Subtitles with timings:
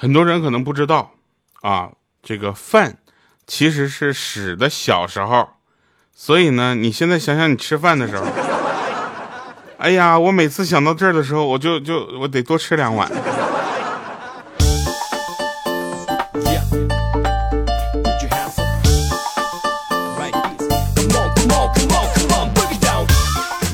[0.00, 1.10] 很多人可能不知道
[1.60, 1.90] 啊，
[2.22, 2.98] 这个饭
[3.48, 5.48] 其实是屎的小时候，
[6.14, 8.24] 所以呢，你现在想想你吃饭的时候，
[9.78, 13.10] 哎呀，我每次想到这儿的时候，我就就我得多吃两碗。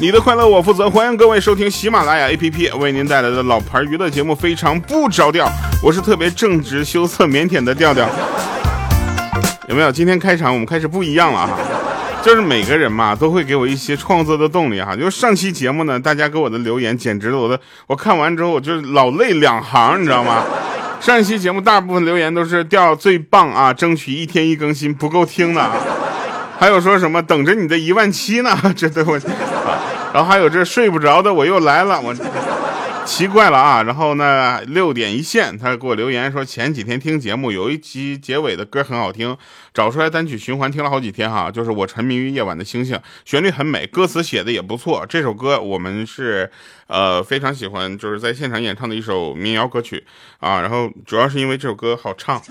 [0.05, 5.51] 你的快乐我负责，欢迎各位收听喜马拉雅 APP 为您带来的老牌娱乐节目，非常不着调。
[5.83, 8.07] 我是特别正直、羞涩、腼腆的调调。
[9.67, 9.91] 有没有？
[9.91, 11.57] 今天开场我们开始不一样了哈，
[12.23, 14.95] 就是每个人嘛都会给我一些创作的动力哈。
[14.95, 20.45] 就是上期节目呢，大家给我的留言简直了，我的我看完之后我就老泪两行，你知道吗？
[21.01, 25.73] 上一期节目大部分留言都是调最棒啊，争取一天一更新，不够听的啊。
[26.61, 28.51] 还有说什么等着你的一万七呢？
[28.77, 29.19] 这对我。
[30.15, 32.15] 然后还有这睡不着的我又来了，我
[33.05, 33.83] 奇怪了啊！
[33.83, 39.37] 然后呢，六点一线，他给我留言说前几天听节目有一集结尾的歌很好听，
[39.75, 41.51] 找出来单曲循环听了好几天哈。
[41.51, 45.05] 就是我沉迷于夜晚的星星，旋律很美，歌词写的也不错。
[45.07, 46.49] 这首歌我们是
[46.87, 50.07] 呃非常喜欢，就是在现场演唱的一首民谣歌曲
[50.39, 50.61] 啊。
[50.61, 52.41] 然后主要是因为这首歌好唱。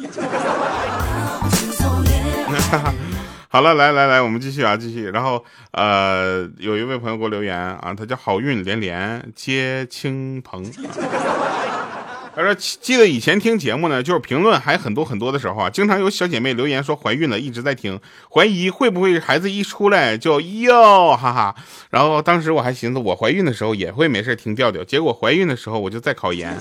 [3.53, 5.11] 好了，来来来，我们继续啊，继续。
[5.11, 10.65] 然后，呃，有一位朋友给我留言啊，他叫好运连连接青鹏，
[12.35, 21.55] 他说记得以前听节目呢，就是评论还很多很多的时候啊，经常有小姐妹留言说怀孕了，一直在听，怀疑会不会孩子一出来就哟哈哈。
[21.91, 26.57] 然后当时我还寻思，我怀孕的时候也会没事听调调，结果怀孕的时候我就在考研，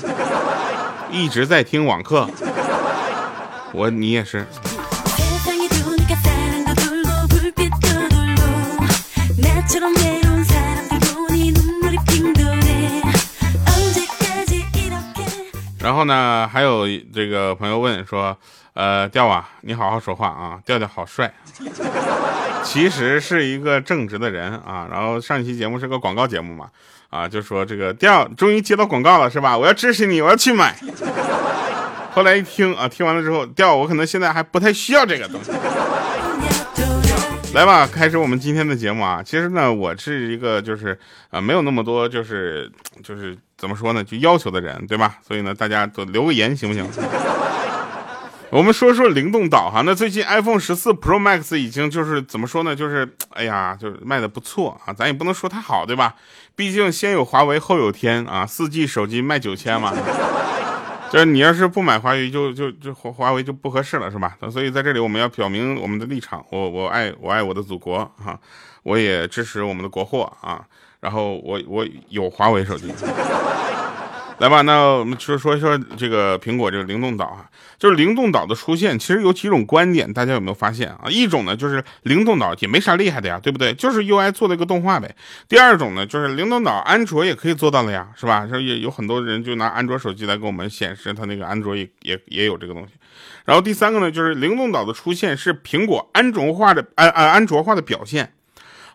[1.11, 2.29] 一直在听网课。
[3.73, 4.45] 我你也是。
[15.81, 18.37] 然后呢，还有这个朋友问说，
[18.75, 21.33] 呃，调啊，你好好说话啊，调调好帅，
[22.63, 24.87] 其实是一个正直的人啊。
[24.91, 26.69] 然后上一期节目是个广告节目嘛，
[27.11, 29.57] 啊，就说这个调终于接到广告了是吧？
[29.57, 30.77] 我要支持你，我要去买。
[32.13, 35.51] 后来一听啊，听完了之后，调我可能现在还不太需要这个东西。
[37.55, 39.23] 来吧，开始我们今天的节目啊！
[39.23, 40.99] 其实呢，我是一个就是
[41.29, 42.71] 啊，没有那么多就是
[43.05, 45.19] 就是怎么说呢，就要求的人，对吧？
[45.27, 46.87] 所以呢，大家都留个言行不行？
[48.49, 49.83] 我们说说灵动岛哈。
[49.85, 52.75] 那最近 iPhone 十四 Pro Max 已经就是怎么说呢？
[52.75, 56.15] 就是哎呀，就是卖的不错啊，咱也不能说太好，对吧？
[56.57, 59.93] 毕竟先有华为后有天啊，四 G 手机卖九千嘛。
[61.13, 64.35] 就是你要是不买华为，就就就华华为就不合适了，是吧？
[64.51, 68.41] 所以在这里我们要表明我们的立场，我我爱我爱我的祖国啊，
[68.83, 70.65] 我也支持我们的国货啊，
[71.01, 72.91] 然后我我有华为手机。
[74.43, 77.47] 来吧，那我们就说说说这个苹果这个灵动岛啊，
[77.79, 81.03] 就是灵动岛的出现，其实有几种观点，大家有没有发现啊？
[81.09, 83.73] 一种呢，就是灵动岛也没啥厉害的呀，对不对？
[83.75, 85.15] 就是 UI 做了一个动画呗。
[85.49, 88.45] 第二种呢，就是灵动岛安卓也可以做到了呀，是吧？
[88.51, 92.95] 这也有很多人就拿安卓手机来给我们显示它那个安卓也也也有这个东西。
[93.45, 98.33] 然后第三个呢，就是灵动岛的出现是苹果安卓化的安安安卓化的表现。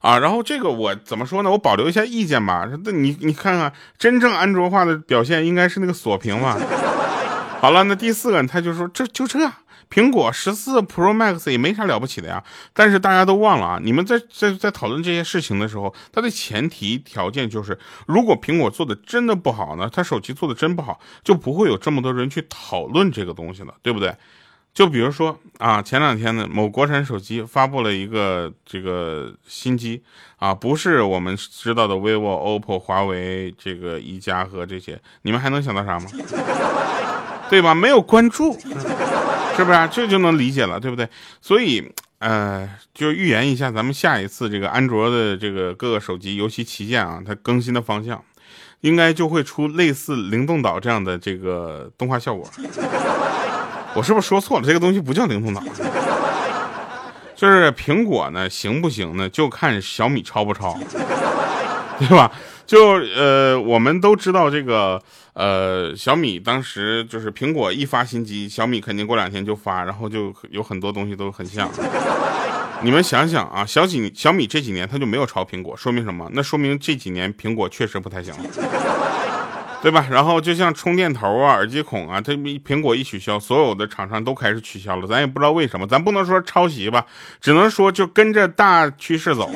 [0.07, 1.51] 啊，然后这个我怎么说呢？
[1.51, 2.66] 我保留一下意见吧。
[2.85, 6.57] 那你你看看，真正安卓化的表现应该是那个锁屏嘛。
[7.59, 9.51] 好了，那第四个他就说这就这，
[9.90, 12.41] 苹果十四 Pro Max 也没啥了不起的呀。
[12.72, 24.16] 但是大家都忘了啊，你们在在在讨论这些事情的时候，它的前提条件就是，如果苹果做的真的不好呢，它手机做的真不好，就不会有这么多人去讨论这个东西了，对不对？
[24.77, 30.03] 就比如说啊，前两天呢，某国产手机发布了一个这个新机
[30.35, 36.05] 啊，不是我们知道的 vivo、oppo、华为这个一加和这些，你们还能想到啥吗？
[37.49, 37.73] 对吧？
[37.73, 38.53] 没有关注，
[39.55, 39.89] 是不是？
[39.91, 41.09] 这就能理解了，对不对？
[41.41, 48.23] 所以，呃，就预言一下，咱们下一次这个安卓的这个各个手机，尤其旗舰啊，它更新的方向，
[48.81, 52.47] 应该就会出类似灵动岛这样的这个动画效果。
[53.94, 54.66] 我是不是说错了？
[54.66, 55.63] 这个东西不叫灵动岛，
[57.36, 59.28] 就是苹果呢，行不行呢？
[59.30, 60.78] 就看小米超不超，
[62.00, 62.31] 对吧？
[62.66, 65.01] 就呃，我们都知道这个
[65.34, 71.69] 呃，小米当时就是苹果一发新机，小米肯定过两天就发，然后就有很多东西都很像。
[72.81, 76.30] 你们想想啊，小几小米这几年它就没有超苹果，说明什么？
[76.33, 78.44] 那说明这几年苹果确实不太行了。
[79.79, 80.07] 对吧？
[80.09, 85.07] 然后就像充电头啊、耳机孔啊，它苹果一取消，所有的厂商都开始取消了。
[85.07, 87.06] 咱也不知道为什么，咱不能说抄袭吧，
[87.39, 89.50] 只能说就跟着大趋势走，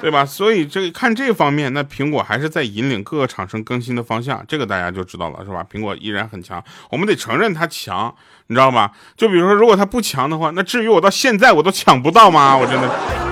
[0.00, 0.26] 对吧？
[0.26, 5.64] 所以这个看这方面，那苹果还是在引领各个厂商更新的方向，这个大家就知道了，是吧？
[5.72, 8.12] 苹果依然很强，我们得承认它强，
[8.48, 8.90] 你知道吧？
[9.16, 12.56] 就比如说，如果它不强的话，那至于我到现在我都抢不到吗？
[12.56, 13.31] 我真的。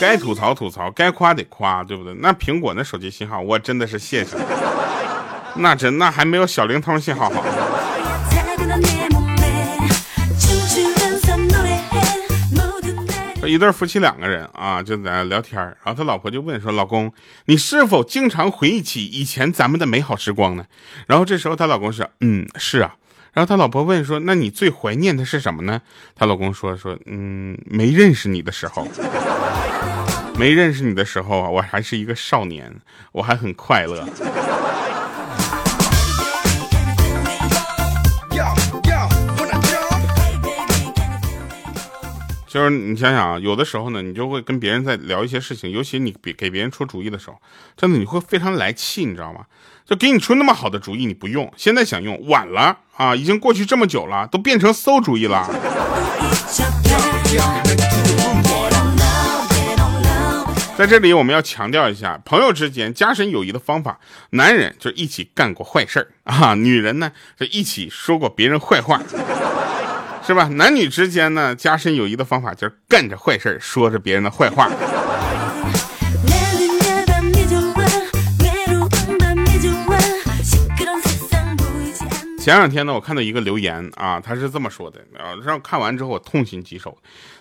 [0.00, 2.14] 该吐槽吐槽，该夸得夸，对不对？
[2.14, 4.34] 那苹果那手机信号，我真的是谢谢。
[5.56, 7.44] 那真那还没有小灵通信号好。
[13.46, 17.12] 一对夫妻两个人啊，就在那聊天然后他老婆就问说：“老公，
[17.46, 20.64] 你是否经常回忆起以前咱们的美好时光呢？”
[21.08, 22.94] 然后这时候他老公说：“嗯，是啊。”
[23.34, 25.82] 然后他老婆问说：“那你最怀念的是什么呢？”
[26.14, 28.86] 他老公说：“说嗯，没认识你的时候。”
[30.40, 32.74] 没认识你的时候啊，我还是一个少年，
[33.12, 34.08] 我还很快乐。
[42.48, 47.36] 就是你想想啊，有的时候呢，你就会跟别人在聊一些事情，尤其你给给别人出主意的时候，
[47.76, 49.40] 真的你会非常来气，你知道吗？
[49.84, 55.46] 就给你出那么好的主意，你不用，现在想用晚了啊，已经过去这么久了，都变成馊主意了。
[60.80, 64.00] 在这里，我们要强调一下，朋友之间加深友谊的方法。
[64.30, 68.98] 男人就一起干过坏事儿啊，女人呢就一起说过别人坏话，
[70.26, 70.48] 是吧？
[70.48, 74.70] 男女之间呢，加深友谊的方法就是干着坏事儿，说着别人的坏话。
[82.38, 86.96] 前两天呢，我看到一个留言啊，他是这么说的啊，让看完之后我痛心疾首。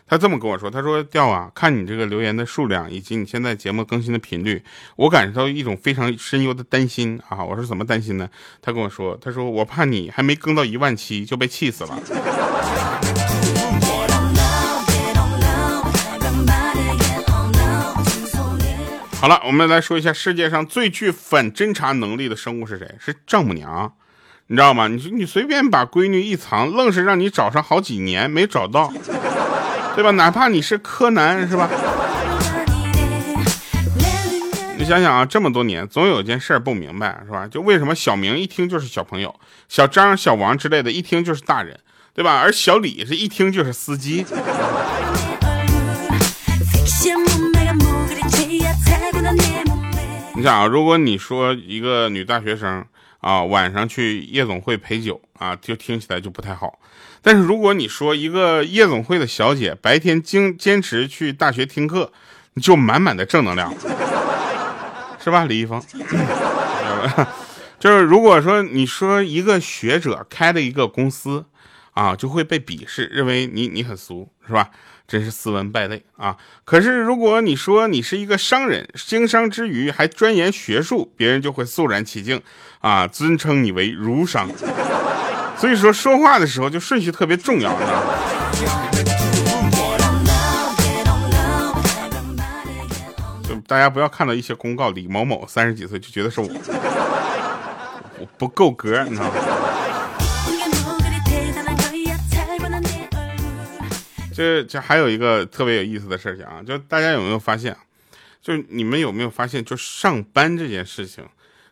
[0.09, 4.63] 他这么跟我说，他说：“调啊，看你这个留言的数量以及你现在节目更新的频率，
[4.95, 8.27] 我感受到一种非常深幽的担心啊。”我说：“怎么担心呢？”
[8.59, 11.99] 他跟我说：“他说我怕你还没更到一万七就被气死了。”
[19.21, 22.95] 好了，我们来说一下世界上最具反侦查能力的生物是谁？
[22.99, 23.93] 是丈母娘。
[24.47, 24.87] 你知道吗？
[24.87, 28.91] 你你随便把闺女一藏，愣是让你找上好几年没找到，
[29.95, 30.11] 对吧？
[30.11, 31.69] 哪怕你是柯南， 是吧？
[34.77, 37.47] 你想想啊，这么多年，总有一件事不明白，是吧？
[37.47, 39.33] 就为什么小明一听就是小朋友，
[39.67, 41.77] 小张、小王之类的，一听就是大人，
[42.13, 42.39] 对吧？
[42.39, 44.25] 而小李是一听就是司机。
[50.35, 52.85] 你想啊，如果你说一个女大学生。
[53.21, 56.79] 啊，晚上去夜总会陪酒啊，就听起来就不太好。
[57.21, 62.11] 但是如果你说一个夜总会的小姐白天经坚持去大学听课，
[62.61, 63.73] 就满满的正能量，
[65.23, 65.81] 是吧，李易峰？
[67.79, 71.45] 就是如果说你说一个学者开了一个公司，
[71.93, 74.69] 啊，就会被鄙视，认为你你很俗，是吧？
[75.07, 76.37] 真是斯文败类啊！
[76.63, 82.39] 可是如果你说你是一个商人，经商之余还钻研学术，别人就会肃然起敬，
[82.79, 84.47] 啊，尊称你为儒商。
[85.59, 87.69] 所以说说话的时候就顺序特别重要，
[93.43, 96.47] 就大家不要看到一些公告，李某某三十几岁就觉得是我，
[98.19, 99.31] 我不够格，你知道吗？
[104.33, 107.75] 这这还有一个特别有意思的事情啊，就大家有没有发现，
[108.41, 111.25] 就你们有没有发现，就上班这件事情，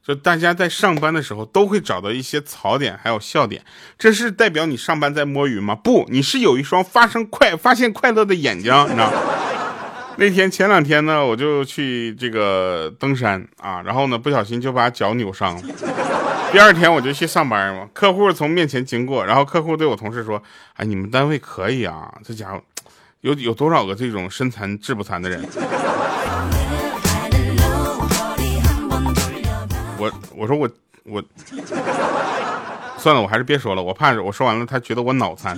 [0.07, 3.62] 就大家在上班的时候都会找到一些槽点，还有笑点，
[4.00, 5.75] 这是代表你上班在摸鱼吗？
[5.75, 9.12] 不，你是有一双发生快发现快乐的眼睛，你知道。
[10.15, 15.62] 那天前两天呢，我就去这个登山啊，然后呢不小心就把脚扭伤了。
[16.53, 20.41] 第二天我就去上班嘛，客户从面前经过，然后客户对我同事说
[20.77, 22.63] ：“哎，你们单位可以啊，这家伙
[23.20, 25.43] 有有多少个这种身残志不残的人？”
[30.35, 30.69] 我说我
[31.03, 31.23] 我
[32.97, 35.57] 算了，我还是别说了，我怕我说完了他觉得我脑残。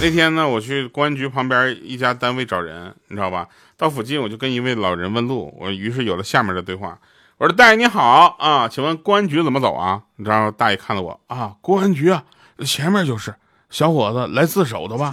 [0.00, 3.48] 那天呢，我去公安局旁边一家单位找人，你知道吧？
[3.76, 6.98] 到附近我就跟一位老人问路，我于是有了下面的对话。
[7.38, 12.24] 我说：“大爷你好啊，请问公安局怎么走啊？”然后大爷看了我啊，公安局啊，
[12.64, 13.34] 前面就是。
[13.68, 15.12] 小伙子来自首的吧？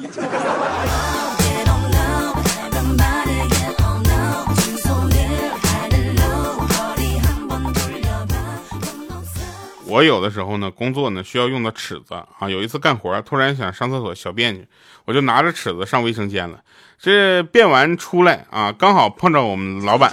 [9.94, 12.50] 我有的时候呢，工作呢需要用到尺子啊。
[12.50, 14.68] 有一次干活，突然想上厕所小便去，
[15.06, 16.60] 我就拿着尺子上卫生间了。
[16.98, 20.12] 这便完出来啊，刚好碰着我们老板，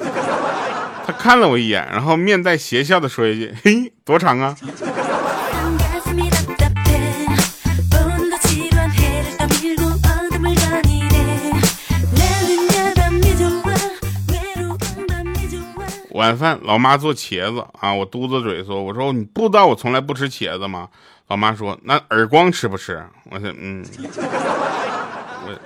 [1.07, 4.55] 他看了我一眼，然后面带邪笑的说一句：“嘿，多长啊？”
[16.21, 20.87] 晚饭老妈做茄子啊，我嘟着嘴说：“我说你不知道我从来不吃茄子吗？”
[21.29, 23.83] 老妈说：“那耳光吃不吃？”我说：“嗯，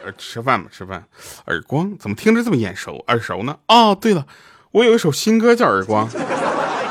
[0.07, 1.03] 我吃饭吧，吃饭。
[1.47, 3.57] 耳光怎么听着这么眼熟耳熟呢？
[3.67, 4.25] 哦，对了，
[4.71, 6.09] 我有一首新歌叫《耳光》，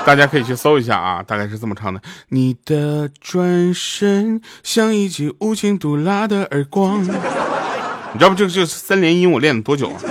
[0.05, 7.01] 大家可以去搜一下啊，大概是这么唱的：你的转身像一记无情毒辣的耳光。
[7.01, 8.35] 你知道不？
[8.35, 10.01] 这这三连音我练了多久啊？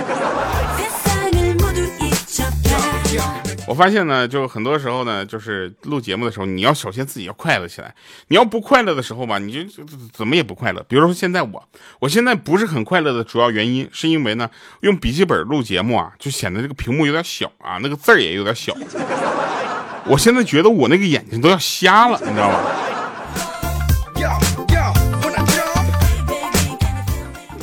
[3.73, 7.91] 我发现呢，就很多时候呢，就是录节目的时候，你要首先自己要快乐起来。
[8.27, 10.85] 你要不快乐的时候吧，你就怎么也不快乐。
[10.87, 14.47] 比如说现在我，我现在不是很快乐的主要原因，是因为呢，
[14.81, 18.77] 用笔记本录节目啊，就显得这个屏幕有点小啊，那个字儿也有点小。
[20.05, 22.59] 我现在觉得我那个眼睛都要瞎了，你知道吗？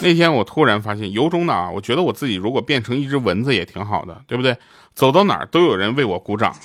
[0.03, 4.57] 那天我突然发现，由衷的啊，我觉得我自己如果变成一只蚊子也挺好的，对不对？
[4.95, 6.55] 走到哪儿都有人为我鼓掌。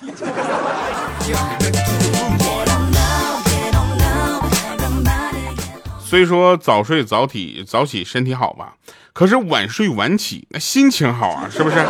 [5.99, 8.75] 虽说早睡早起早起身体好吧，
[9.11, 11.85] 可是晚睡晚起那心情好啊，是不是？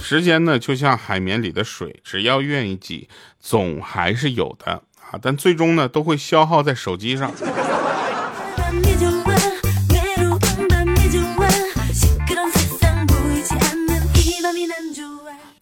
[0.00, 3.08] 时间呢，就像海绵里的水，只要愿意挤，
[3.40, 5.18] 总还是有的啊。
[5.20, 7.32] 但最终呢，都会消耗在手机上。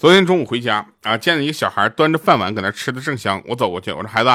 [0.02, 4.30] 昨天中午回家啊，见了一个小孩端着饭碗搁那吃的正香，我走过去，我说孩子，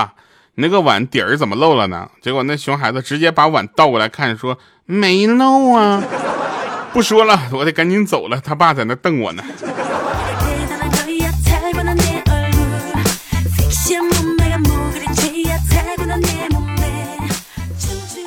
[0.55, 2.09] 你那个碗底儿怎么漏了呢？
[2.21, 6.01] 结果那熊孩子直接把碗倒过来看，说没漏啊。
[6.93, 9.43] 不说了，我得赶紧走了，他爸在那瞪我呢。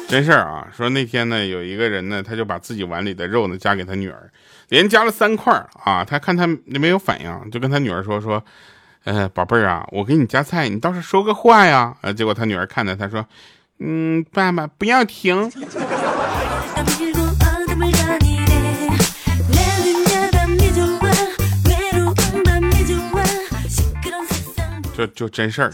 [0.07, 4.31] 真事儿啊，说那天呢，有一个人呢，他就把自己碗里的肉呢夹给他女儿，
[4.71, 6.03] 连加了三块啊。
[6.05, 8.43] 他看他没有反应，就跟他女儿说说，
[9.05, 11.95] 呃，宝贝儿啊，我给你夹菜，你倒是说个话呀。
[12.01, 13.25] 呃，结果他女儿看着他说，
[13.79, 15.51] 嗯，爸爸不要停。
[24.97, 25.73] 就就真事儿。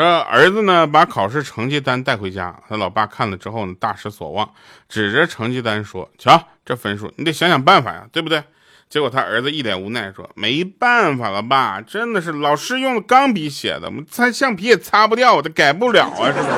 [0.00, 4.50] 说儿子呢，把考试成绩单带回家，他老爸看了之后呢，大失所望，
[4.88, 8.42] 指着成绩单说：“瞧这分数，你得想想办法呀，对不对？”
[8.88, 16.48] 结果他儿子一脸无奈说：“没办法了，爸，真的是老师用的钢笔写的，我们擦橡皮也擦不掉，我都改不了啊，是不是？”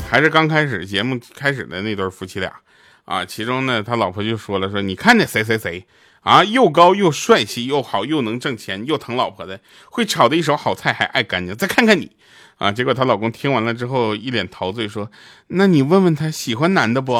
[0.08, 2.50] 还是刚开始节目开始的那对夫妻俩
[3.04, 5.86] 啊，其中呢，他老婆就说了：“说你看那谁谁谁。”
[6.26, 11.56] 啊，又高又帅气又好又能挣钱又疼老婆的，会炒的一手好菜还爱干净。
[11.56, 12.10] 再看看你，
[12.58, 12.72] 啊！
[12.72, 15.08] 结果她老公听完了之后一脸陶醉，说
[15.54, 17.14] ：“那你问问他喜欢男的不？”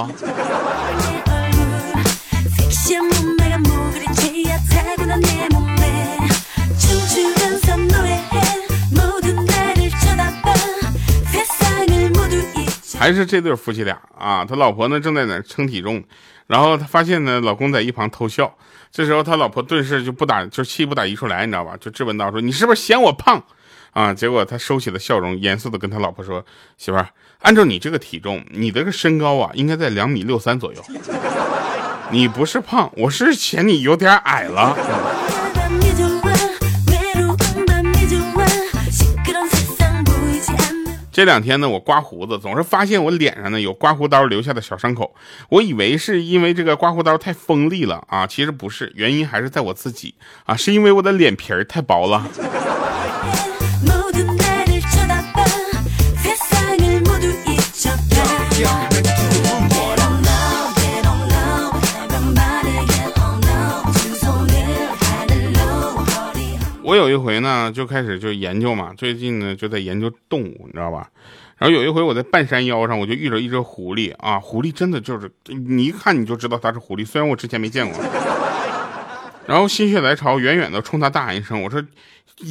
[12.99, 16.03] 还是这对夫妻俩啊，他老婆呢正在那称体重，
[16.47, 18.53] 然后他发现呢老公在一旁偷笑。
[18.91, 21.77] 这时候他老婆顿时就不打，就气不打一处来，你知道吧？
[21.79, 23.41] 就质问道：“说你是不是嫌我胖
[23.93, 26.45] 啊？”结果他收起了笑容，严肃的跟他老婆说
[26.79, 27.09] ：“媳妇儿，
[27.43, 30.83] 按照你这个体重，你这个身高啊，应该在两米六三左右。
[32.11, 34.75] 你不是胖，我是嫌你有点矮了。”
[41.17, 45.15] 这两天呢，我刮胡子总是发现我脸上呢有刮胡刀留下的小伤口，
[45.49, 52.29] 我以为是因为这个刮胡刀太锋利了啊，其实不是，原因还是在我自己啊，是因为我的脸皮儿太薄了。
[66.87, 71.11] 我有一回呢，就开始就研究嘛，最近呢就在研究动物，你知道吧？
[71.59, 78.01] 然后有一回我在半山腰上，我就遇着一只狐狸啊，狐狸真的就是你一看你就知道它是狐狸，虽然我之前没见过。
[79.47, 81.83] 然后心血来潮，远远的冲他大喊一声：“我说，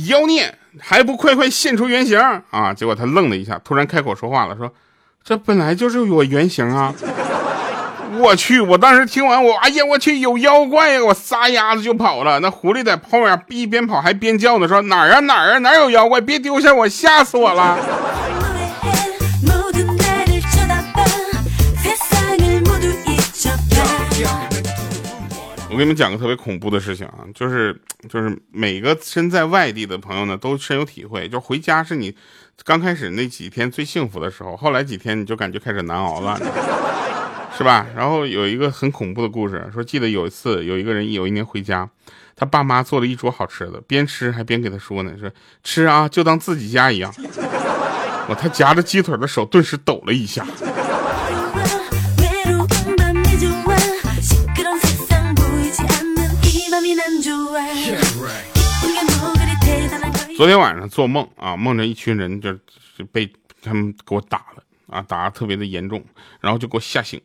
[0.09, 4.69] 妖孽，还不快快现出原形啊！”结果他愣了一下，突然开口说话了，说
[5.23, 6.93] ：“这本来就是我原形啊。”
[8.17, 8.59] 我去！
[8.59, 11.03] 我当时听完，我哎呀，我去，有妖怪呀！
[11.03, 12.39] 我撒丫子就跑了。
[12.39, 16.19] 那狐狸在后面一边跑还边叫呢，说哪儿啊哪儿啊哪儿有妖怪？
[16.21, 17.77] 别丢下我，吓死我了！
[25.69, 32.15] 我给你们讲个特别恐怖的事情啊，就是就是每个身在外地的朋友呢，都深有体会，就回家是你
[32.63, 36.39] 刚开始那几天最幸福的时候，后来几天你就感觉开始难熬了，
[37.57, 37.87] 是吧？
[37.95, 41.89] 然后有一个很恐怖的故事，说记得有一次有一个人有一年回家，
[42.35, 45.31] 他爸妈做了一桌好吃的，边吃还边给他说呢，说
[45.63, 47.13] 吃啊，就当自己家一样。
[48.27, 50.45] 我他夹着鸡腿的手顿时抖了一下。
[60.35, 62.51] 昨天晚上做梦啊，梦着一群人就
[62.97, 63.31] 就被
[63.61, 66.03] 他们给我打了啊，打的特别的严重，
[66.39, 67.21] 然后就给我吓醒。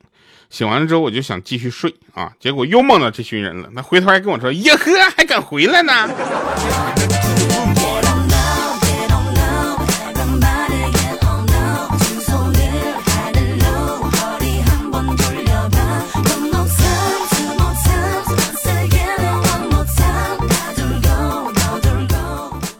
[0.49, 3.69] 醒完了之后，我就想继续睡啊，结果又梦到这群人了。
[3.73, 5.93] 那回头还跟我说：“耶呵，还敢回来呢？”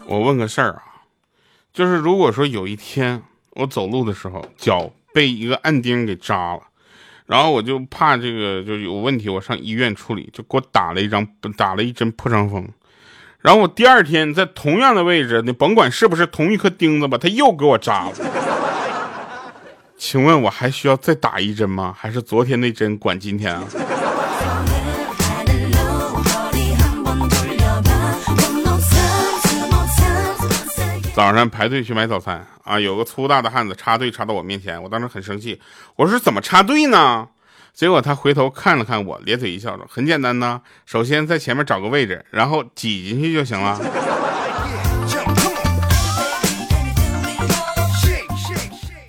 [0.07, 0.83] 我问个事儿啊，
[1.73, 3.23] 就是如果说有一天
[3.55, 6.61] 我走路的时候脚被一个暗钉给扎了，
[7.25, 11.27] 然后我就怕这个就有问题，我上医院处理，就给我打了一张
[11.57, 12.67] 打了一针破伤风，
[13.39, 18.13] 然后我第二天在同样的位置，你甭管是不是同一颗钉子吧，他又给我扎了，
[19.97, 21.93] 请问我还需要再打一针吗？
[21.97, 23.63] 还是昨天那针管今天啊？
[31.13, 35.59] 早上排队去买早餐啊，有个粗大的汉子插队插到我面前，我当时很生气，
[35.97, 37.27] 我说怎么插队呢？
[37.73, 43.77] 结果他回头看了看我，咧嘴一笑说：“很简单呐，首先在前面找个位置，然后挤进去就行了。”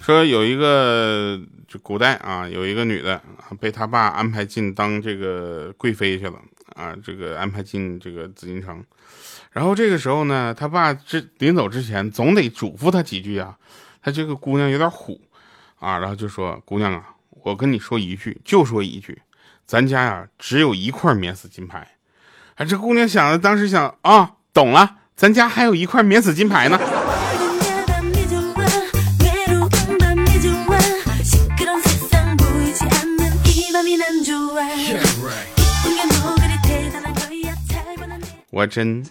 [0.01, 3.23] 说有一个就古代啊，有一个女的
[3.61, 6.35] 被他爸安排进当这个贵妃去了
[6.75, 8.85] 啊，这个安排进这个紫禁城。
[9.53, 13.57] 然后这个时候呢，他爸这临走之前总得嘱咐他几句啊。
[14.03, 15.21] 他这个姑娘有点虎
[15.79, 19.23] 啊，然后就说：“姑娘啊，我跟你说一句，就说一句，
[19.65, 21.87] 咱家呀只有一块免死金牌。”
[22.57, 26.77] 啊，这姑娘想的，当时想啊，懂了，咱家还有一块免死金牌呢。
[38.53, 39.03] 我真。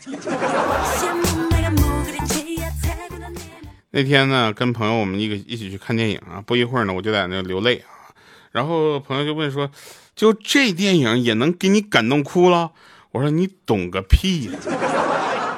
[3.89, 8.13] 那天呢，跟朋友我们一个一起去看电影啊，不一会儿呢，我就在那流泪啊。
[8.51, 9.71] 然后朋友就问说
[10.15, 12.69] ：“就这电影也能给你感动哭了？”
[13.13, 14.59] 我说：“你懂个屁呀！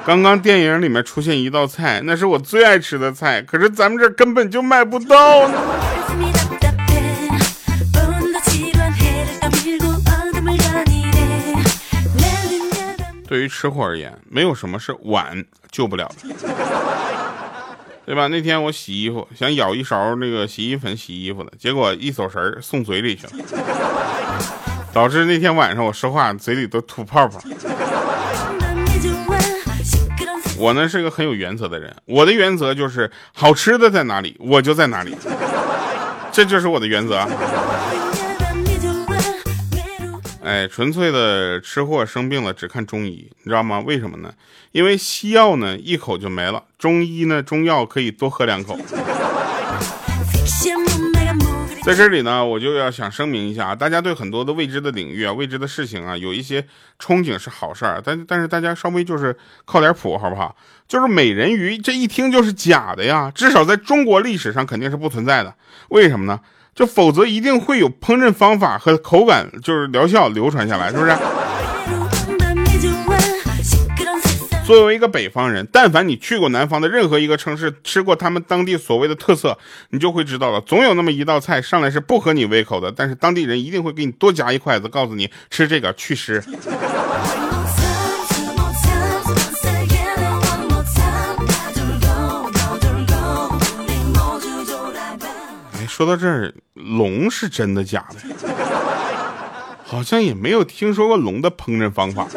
[0.06, 5.46] 刚刚电影里面出现一道菜，那是我最爱吃的菜，可是咱们这根本就买不到。”
[13.44, 16.34] 于吃货而言，没有什么是碗救不了的，
[18.06, 18.26] 对吧？
[18.28, 23.32] 那天我洗衣服，想舀一勺那个洗衣粉洗衣服的，结果一走神儿送嘴里去了，
[24.92, 27.40] 导致那天晚上我说话嘴里都吐泡泡。
[30.56, 35.14] 我呢是个很有原则的人，我的原则就是好吃的在哪里，我就在哪里，
[36.30, 37.26] 这就是我的原则。
[40.44, 43.80] 哎，纯粹的吃货生病了只看中医，你知道吗？
[43.80, 44.30] 为什么呢？
[44.72, 48.78] 因为西药呢一口就没了，中医呢中药可以多喝两口。
[51.82, 56.60] 在这里呢，我就要想声明一下啊，大家对很多的未知的领域啊、未知的事情啊，有一些
[56.98, 60.54] 憧憬是好事儿，但但是大家稍微就是靠点谱好不好？
[60.86, 65.54] 就是美人鱼这一听就是假的呀，至少在中国历史上肯定是不存在的。
[65.88, 66.38] 为什么呢？
[66.74, 71.16] 就否则一定会有烹饪方法和口感，就是疗效流传下来，是不是？
[74.66, 79.58] 作为一个北方人，但凡你去过南方的任何一个城市，吃过他们当地所谓的特色，
[79.90, 86.42] 你就会知道了，总有那么一道菜上来是不合你胃口的，但是当地人一定会给你多夹一筷子，告诉你吃这个祛湿。
[96.04, 98.54] 说到这儿，龙是真的假的？
[99.86, 102.28] 好像也没有听说过龙的烹饪方法。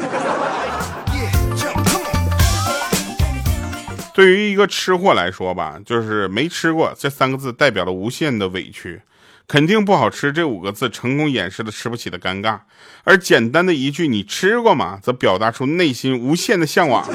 [4.13, 9.01] 对于一个吃货来说吧，就是没吃过这三个字代表了无限的委屈，
[9.49, 12.59] 肯定不好吃这五个字成功掩饰了吃不起的尴尬，
[13.03, 17.05] 而简单的一句你吃过吗，则表达出内心无限的向往。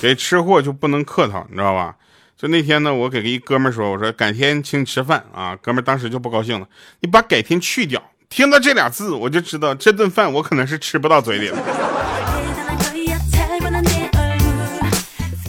[0.00, 1.96] 给吃货就不能客套，你知道吧？
[2.36, 5.56] 就那天呢，我给一哥们说，我说改天请你吃饭啊。
[5.60, 6.68] 哥们当时就不高兴了，
[7.00, 8.00] 你把改天去掉。
[8.28, 11.58] 听到这俩字，我就知道这顿饭我可能是吃不到嘴里了。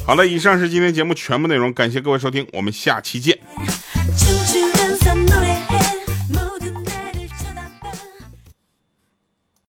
[0.03, 3.37] 好了，以上是今天节目全部内容，感谢各位收听，我们下期见。